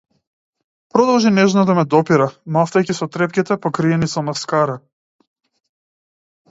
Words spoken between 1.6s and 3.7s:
да ме допира, мавтајќи со трепките